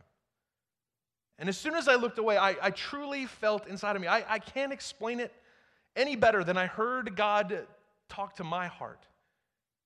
[1.40, 4.36] And as soon as I looked away, I, I truly felt inside of me, I,
[4.36, 5.34] I can't explain it
[5.96, 7.66] any better than I heard God
[8.08, 9.08] talk to my heart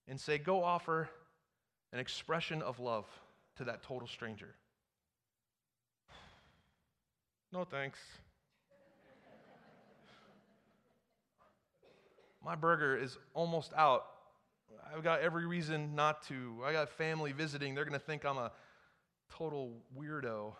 [0.09, 1.09] and say, Go offer
[1.93, 3.05] an expression of love
[3.55, 4.55] to that total stranger.
[7.53, 7.99] No thanks.
[12.43, 14.05] My burger is almost out.
[14.93, 16.55] I've got every reason not to.
[16.65, 17.75] I got family visiting.
[17.75, 18.51] They're going to think I'm a
[19.29, 20.53] total weirdo.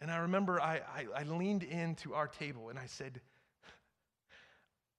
[0.00, 3.20] And I remember I, I, I, leaned into our table and I said,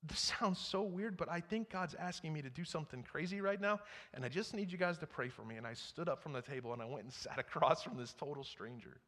[0.08, 3.60] This sounds so weird, but I think God's asking me to do something crazy right
[3.60, 3.82] now.
[4.14, 5.58] And I just need you guys to pray for me.
[5.58, 8.14] And I stood up from the table and I went and sat across from this
[8.14, 9.02] total stranger.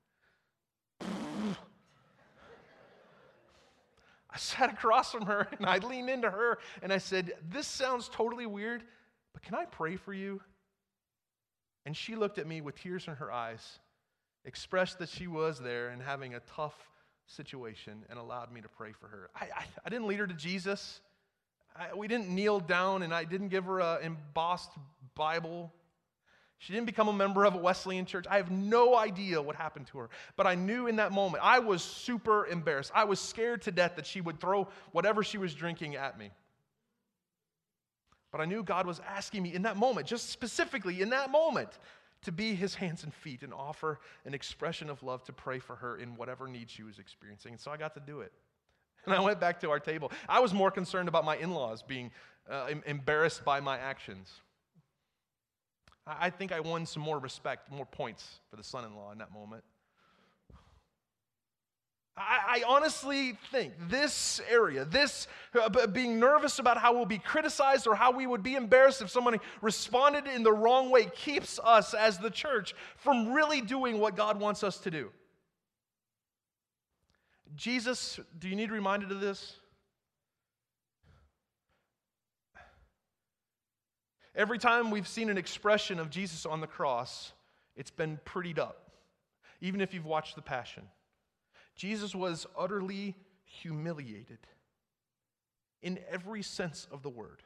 [4.34, 8.10] I sat across from her and I leaned into her and I said, This sounds
[8.10, 8.84] totally weird,
[9.34, 10.42] but can I pray for you?
[11.86, 13.80] And she looked at me with tears in her eyes,
[14.46, 16.76] expressed that she was there and having a tough
[17.28, 19.30] situation, and allowed me to pray for her.
[19.36, 21.02] I, I, I didn't lead her to Jesus.
[21.76, 24.72] I, we didn't kneel down and I didn't give her an embossed
[25.16, 25.72] Bible.
[26.58, 28.26] She didn't become a member of a Wesleyan church.
[28.30, 30.10] I have no idea what happened to her.
[30.36, 32.92] But I knew in that moment, I was super embarrassed.
[32.94, 36.30] I was scared to death that she would throw whatever she was drinking at me.
[38.32, 41.70] But I knew God was asking me in that moment, just specifically in that moment,
[42.24, 45.76] to be his hands and feet and offer an expression of love to pray for
[45.78, 47.54] her in whatever need she was experiencing.
[47.54, 48.32] And so I got to do it.
[49.08, 50.12] And I went back to our table.
[50.30, 52.12] I was more concerned about my in laws being
[52.48, 54.32] uh, embarrassed by my actions.
[56.06, 59.18] I think I won some more respect, more points for the son in law in
[59.18, 59.64] that moment.
[62.18, 65.28] I, honestly think this area, this
[65.60, 69.10] uh, being nervous about how we'll be criticized or how we would be embarrassed if
[69.10, 74.16] somebody responded in the wrong way, keeps us as the church from really doing what
[74.16, 75.10] God wants us to do.
[77.56, 79.56] Jesus, do you need reminded of this?
[84.36, 87.34] Every time we've seen an expression of Jesus on the cross,
[87.76, 88.92] it's been prettied up,
[89.62, 90.84] even if you've watched The Passion.
[91.76, 94.40] Jesus was utterly humiliated
[95.82, 97.42] in every sense of the word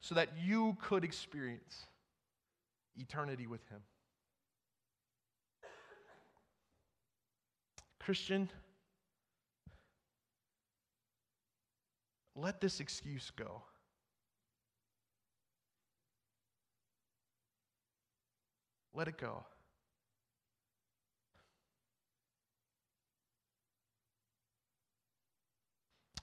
[0.00, 1.86] so that you could experience
[2.96, 3.80] eternity with him.
[7.98, 8.48] Christian,
[12.36, 13.62] let this excuse go.
[18.94, 19.44] Let it go.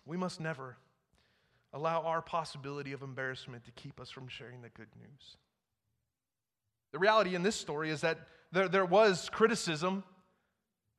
[0.05, 0.77] We must never
[1.73, 5.37] allow our possibility of embarrassment to keep us from sharing the good news.
[6.91, 8.19] The reality in this story is that
[8.51, 10.03] there, there was criticism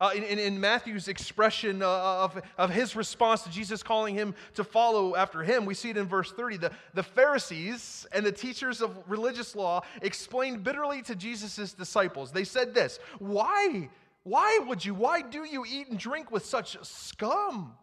[0.01, 4.35] uh, in, in, in, Matthew's expression uh, of, of his response to Jesus calling him
[4.55, 6.57] to follow after him, we see it in verse 30.
[6.57, 12.33] The, the Pharisees and the teachers of religious law explained bitterly to Jesus' disciples.
[12.33, 13.89] They said this Why?
[14.25, 14.95] Why would you?
[14.95, 17.75] Why do you eat and drink with such scum?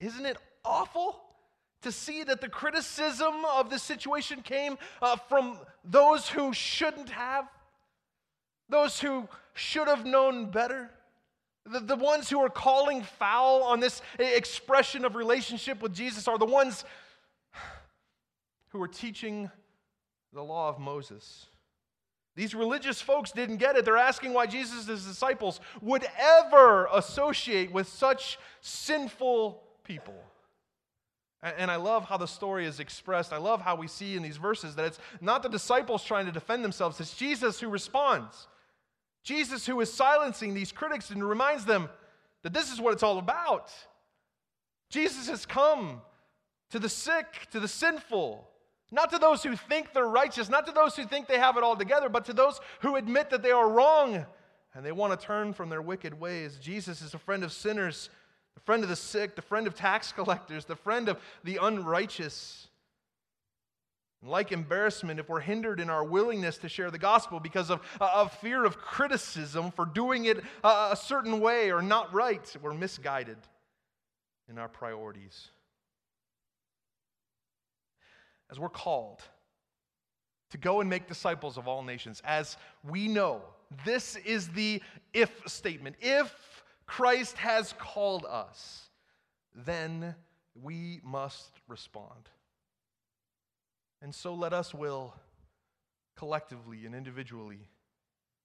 [0.00, 1.22] Isn't it awful?
[1.86, 7.46] to see that the criticism of the situation came uh, from those who shouldn't have,
[8.68, 10.90] those who should have known better.
[11.64, 16.38] The, the ones who are calling foul on this expression of relationship with Jesus are
[16.38, 16.84] the ones
[18.70, 19.48] who are teaching
[20.32, 21.46] the law of Moses.
[22.34, 23.84] These religious folks didn't get it.
[23.84, 30.14] They're asking why Jesus' disciples would ever associate with such sinful people.
[31.42, 33.32] And I love how the story is expressed.
[33.32, 36.32] I love how we see in these verses that it's not the disciples trying to
[36.32, 38.48] defend themselves, it's Jesus who responds.
[39.22, 41.88] Jesus, who is silencing these critics and reminds them
[42.42, 43.72] that this is what it's all about.
[44.88, 46.00] Jesus has come
[46.70, 48.48] to the sick, to the sinful,
[48.92, 51.64] Not to those who think they're righteous, not to those who think they have it
[51.64, 54.24] all together, but to those who admit that they are wrong
[54.74, 56.58] and they want to turn from their wicked ways.
[56.60, 58.10] Jesus is a friend of sinners,
[58.56, 62.66] the friend of the sick, the friend of tax collectors, the friend of the unrighteous.
[64.20, 67.80] And like embarrassment, if we're hindered in our willingness to share the gospel because of,
[68.00, 72.56] uh, of fear of criticism for doing it uh, a certain way or not right,
[72.60, 73.38] we're misguided
[74.48, 75.50] in our priorities
[78.50, 79.22] as we're called
[80.50, 82.56] to go and make disciples of all nations, as
[82.88, 83.42] we know,
[83.84, 84.80] this is the
[85.12, 85.96] if statement.
[86.00, 86.55] If
[86.86, 88.88] Christ has called us,
[89.54, 90.14] then
[90.62, 92.28] we must respond.
[94.02, 95.14] And so let us will
[96.16, 97.68] collectively and individually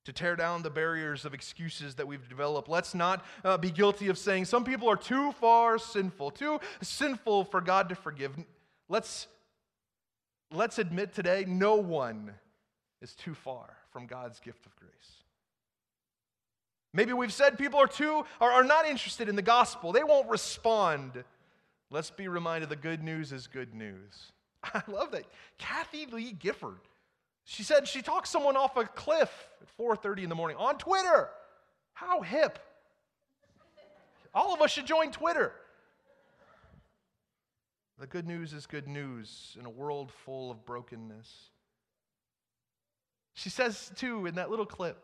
[0.06, 2.68] to tear down the barriers of excuses that we've developed.
[2.68, 7.46] Let's not uh, be guilty of saying some people are too far sinful, too sinful
[7.46, 8.36] for God to forgive.
[8.89, 9.28] Let's
[10.52, 12.34] let's admit today no one
[13.02, 15.21] is too far from God's gift of grace.
[16.94, 19.92] Maybe we've said people are too are, are not interested in the gospel.
[19.92, 21.24] They won't respond.
[21.89, 24.32] Let's be reminded the good news is good news.
[24.64, 25.26] I love that.
[25.58, 26.80] Kathie Lee Gifford.
[27.46, 31.30] She said she talked someone off a cliff at 4:30 in the morning on Twitter.
[31.94, 32.60] How hip.
[34.34, 35.54] All of us should join Twitter.
[38.00, 41.50] The good news is good news in a world full of brokenness.
[43.34, 44.98] She says, too, in that little clip,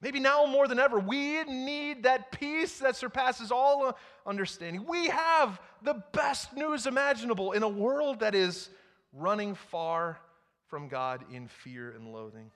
[0.00, 4.84] maybe now more than ever, we need that peace that surpasses all understanding.
[4.86, 8.68] We have the best news imaginable in a world that is
[9.12, 10.18] running far
[10.68, 12.50] from God in fear and loathing.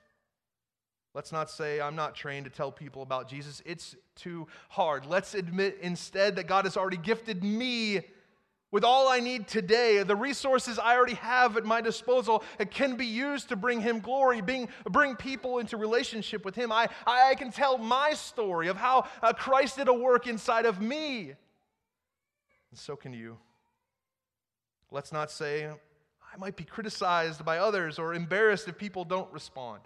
[1.13, 3.63] Let's not say, I'm not trained to tell people about Jesus.
[3.67, 5.07] It's too hard.
[5.07, 8.03] Let's admit instead that God has already gifted me
[8.73, 13.07] with all I need today, the resources I already have at my disposal, can be
[13.07, 16.71] used to bring Him glory, bring, bring people into relationship with Him.
[16.71, 20.81] I, I can tell my story of how uh, Christ did a work inside of
[20.81, 21.35] me.
[22.71, 23.39] And so can you.
[24.93, 29.81] Let's not say, I might be criticized by others or embarrassed if people don't respond.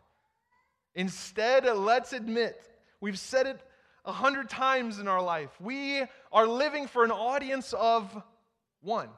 [0.94, 2.60] Instead, let's admit,
[3.00, 3.60] we've said it
[4.04, 8.22] a hundred times in our life, we are living for an audience of
[8.84, 9.08] one.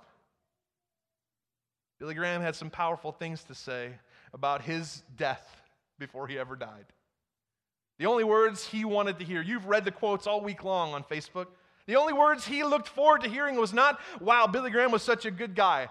[1.99, 3.93] Billy Graham had some powerful things to say
[4.33, 5.63] about his death
[5.99, 6.85] before he ever died.
[7.99, 11.03] The only words he wanted to hear, you've read the quotes all week long on
[11.03, 11.47] Facebook.
[11.87, 15.25] The only words he looked forward to hearing was not, wow, Billy Graham was such
[15.25, 15.89] a good guy.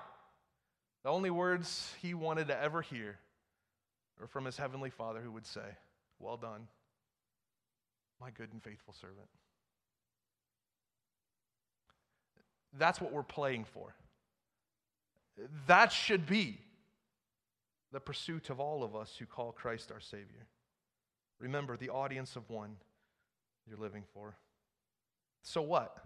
[1.03, 3.17] The only words he wanted to ever hear
[4.19, 5.61] were from his heavenly Father who would say,
[6.19, 6.67] Well done,
[8.21, 9.28] my good and faithful servant.
[12.78, 13.93] That's what we're playing for.
[15.67, 16.57] That should be
[17.91, 20.47] the pursuit of all of us who call Christ our Savior.
[21.39, 22.76] Remember the audience of one
[23.67, 24.36] you're living for.
[25.43, 25.97] So what?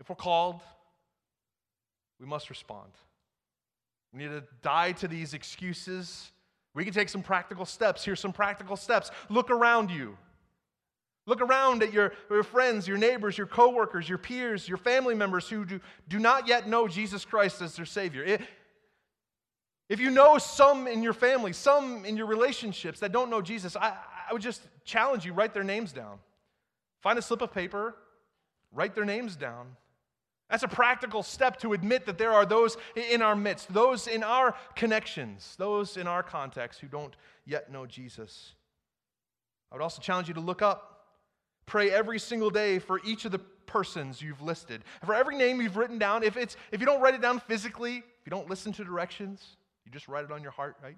[0.00, 0.60] If we're called,
[2.20, 2.92] we must respond.
[4.12, 6.30] We need to die to these excuses.
[6.74, 8.04] We can take some practical steps.
[8.04, 9.10] Here's some practical steps.
[9.28, 10.16] Look around you.
[11.26, 15.48] Look around at your, your friends, your neighbors, your coworkers, your peers, your family members
[15.48, 18.38] who do, do not yet know Jesus Christ as their Savior.
[19.88, 23.74] if you know some in your family, some in your relationships that don't know Jesus,
[23.74, 23.96] I,
[24.28, 26.20] I would just challenge you write their names down.
[27.02, 27.96] Find a slip of paper,
[28.72, 29.76] write their names down.
[30.48, 34.22] That's a practical step to admit that there are those in our midst, those in
[34.22, 38.54] our connections, those in our context who don't yet know Jesus.
[39.72, 40.95] I would also challenge you to look up
[41.66, 44.84] Pray every single day for each of the persons you've listed.
[45.04, 47.96] For every name you've written down, if, it's, if you don't write it down physically,
[47.96, 50.96] if you don't listen to directions, you just write it on your heart, right?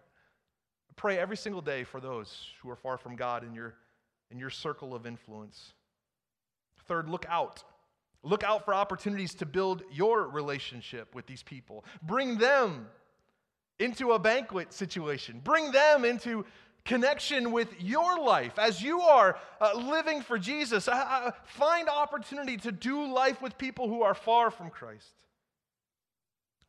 [0.97, 3.75] Pray every single day for those who are far from God in your,
[4.31, 5.73] in your circle of influence.
[6.87, 7.63] Third, look out.
[8.23, 11.85] Look out for opportunities to build your relationship with these people.
[12.03, 12.89] Bring them
[13.79, 15.41] into a banquet situation.
[15.45, 16.45] Bring them into
[16.85, 20.89] connection with your life as you are uh, living for Jesus.
[20.89, 25.13] Uh, find opportunity to do life with people who are far from Christ.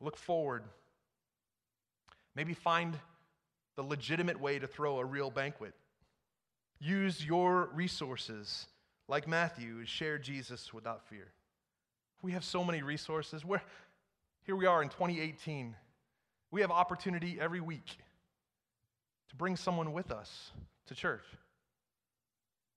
[0.02, 0.64] Look forward.
[2.36, 2.98] Maybe find
[3.76, 5.74] the legitimate way to throw a real banquet.
[6.80, 8.68] Use your resources
[9.08, 11.28] like Matthew, share Jesus without fear.
[12.22, 13.44] We have so many resources.
[13.44, 13.62] Where
[14.44, 15.76] here we are in 2018.
[16.52, 17.98] We have opportunity every week
[19.30, 20.52] to bring someone with us
[20.88, 21.26] to church,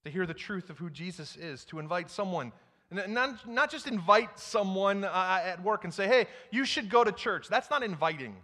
[0.05, 2.53] to hear the truth of who Jesus is, to invite someone,
[2.91, 7.03] and not, not just invite someone uh, at work and say, hey, you should go
[7.03, 7.49] to church.
[7.49, 8.37] That's not inviting.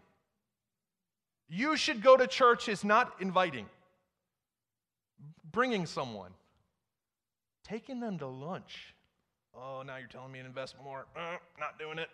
[1.48, 3.66] You should go to church is not inviting,
[5.50, 6.32] bringing someone,
[7.64, 8.94] taking them to lunch.
[9.54, 11.06] Oh, now you're telling me to invest more.
[11.16, 12.08] Uh, not doing it.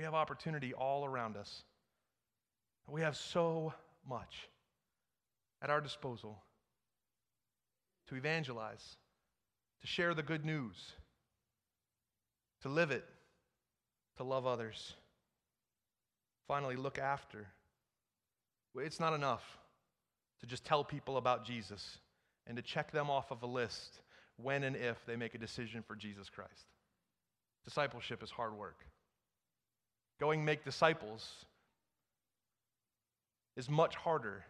[0.00, 1.62] We have opportunity all around us.
[2.88, 3.74] We have so
[4.08, 4.48] much
[5.60, 6.42] at our disposal
[8.08, 8.96] to evangelize,
[9.82, 10.94] to share the good news,
[12.62, 13.04] to live it,
[14.16, 14.94] to love others.
[16.48, 17.48] Finally, look after.
[18.76, 19.44] It's not enough
[20.40, 21.98] to just tell people about Jesus
[22.46, 24.00] and to check them off of a list
[24.38, 26.72] when and if they make a decision for Jesus Christ.
[27.66, 28.86] Discipleship is hard work.
[30.20, 31.46] Going make disciples
[33.56, 34.44] is much harder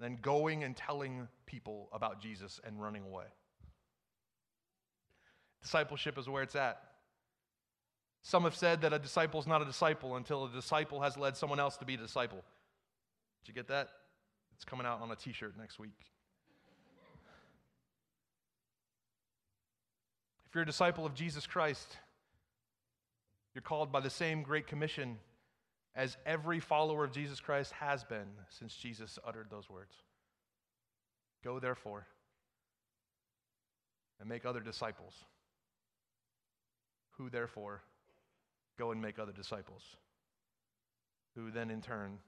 [0.00, 3.24] than going and telling people about Jesus and running away.
[5.62, 6.82] Discipleship is where it's at.
[8.22, 11.36] Some have said that a disciple is not a disciple until a disciple has led
[11.36, 12.42] someone else to be a disciple.
[13.42, 13.88] Did you get that?
[14.56, 15.92] It's coming out on a t shirt next week.
[20.48, 21.96] If you're a disciple of Jesus Christ,
[23.54, 25.18] you're called by the same great commission
[25.94, 29.94] as every follower of Jesus Christ has been since Jesus uttered those words.
[31.42, 32.06] Go, therefore,
[34.20, 35.12] and make other disciples,
[37.16, 37.82] who, therefore,
[38.78, 39.82] go and make other disciples,
[41.34, 42.18] who then, in turn,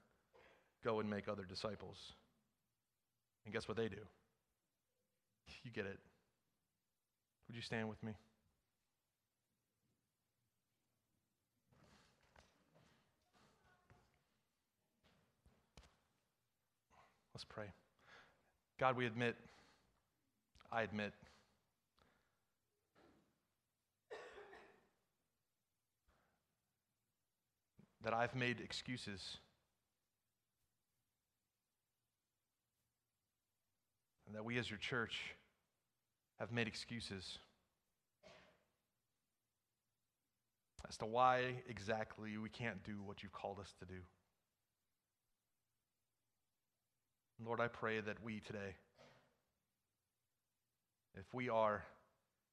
[0.83, 1.97] go and make other disciples.
[3.45, 4.01] And guess what they do?
[5.63, 5.99] You get it.
[7.47, 8.13] Would you stand with me?
[17.41, 17.71] Let's pray.
[18.79, 19.35] God, we admit,
[20.71, 21.11] I admit,
[28.03, 29.37] that I've made excuses.
[34.27, 35.17] And that we as your church
[36.39, 37.39] have made excuses
[40.87, 44.01] as to why exactly we can't do what you've called us to do.
[47.43, 48.75] Lord, I pray that we today,
[51.15, 51.83] if we are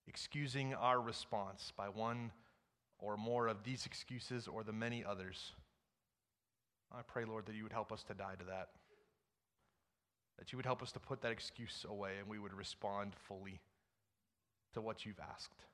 [0.07, 2.32] excusing our response by one
[2.99, 5.53] or more of these excuses or the many others,
[6.91, 8.68] I pray, Lord, that you would help us to die to that.
[10.39, 13.61] That you would help us to put that excuse away and we would respond fully
[14.72, 15.64] to what you've asked.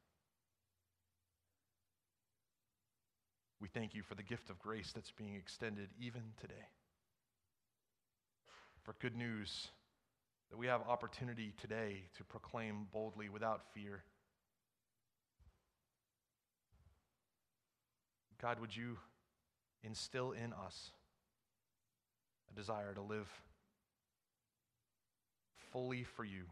[3.60, 6.66] We thank you for the gift of grace that's being extended even today
[8.84, 9.68] for good news
[10.50, 14.04] that we have opportunity today to proclaim boldly without fear.
[18.40, 18.98] God, would you
[19.82, 20.90] instill in us
[22.50, 23.28] a desire to live
[25.72, 26.42] fully for you,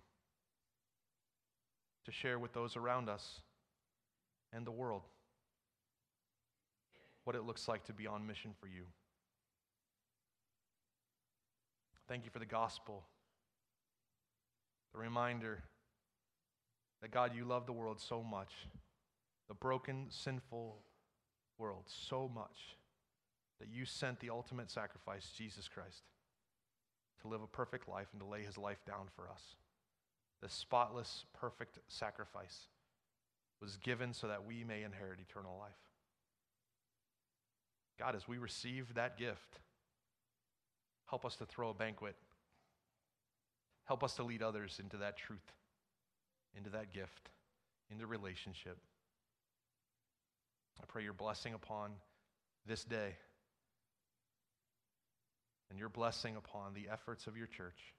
[2.07, 3.43] to share with those around us
[4.55, 5.03] and the world
[7.25, 8.85] what it looks like to be on mission for you.
[12.09, 13.05] Thank you for the gospel,
[14.93, 15.63] the reminder
[17.01, 18.53] that God, you love the world so much,
[19.49, 20.79] the broken, sinful
[21.59, 22.77] world so much,
[23.61, 26.03] that you sent the ultimate sacrifice, Jesus Christ,
[27.23, 29.57] to live a perfect life and to lay his life down for us.
[30.43, 32.67] The spotless, perfect sacrifice
[33.61, 35.71] was given so that we may inherit eternal life.
[37.99, 39.61] God, as we receive that gift,
[41.13, 42.17] Help us to throw a banquet.
[43.85, 45.53] Help us to lead others into that truth,
[46.57, 47.29] into that gift,
[47.91, 48.79] into relationship.
[50.81, 51.91] I pray your blessing upon
[52.67, 53.15] this day
[55.69, 57.93] and your blessing upon the efforts of your church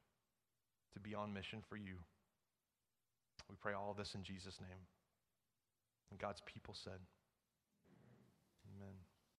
[0.96, 1.98] to be on mission for you.
[3.48, 4.88] We pray all this in Jesus' name.
[6.10, 6.98] And God's people said,